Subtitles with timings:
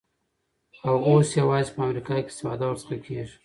[0.87, 3.35] او اوس یوازی په امریکا کي استفاده ورڅخه کیږی